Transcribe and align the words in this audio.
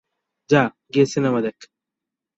যা 0.49 0.61
গিয়ে 0.93 1.05
সিনেমা 1.05 1.39
দেখ। 1.41 1.57